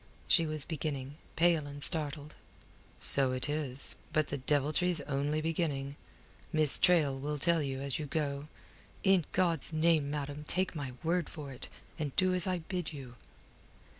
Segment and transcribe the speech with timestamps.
[0.27, 2.33] she was beginning, pale and startled.
[2.99, 3.95] "So it is.
[4.11, 5.95] But the deviltry's only beginning.
[6.51, 8.47] Miss Traill will tell you as you go.
[9.03, 11.69] In God's name, madam, take my word for it,
[11.99, 13.13] and do as I bid you."